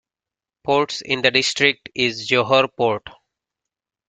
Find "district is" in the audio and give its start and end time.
1.29-2.27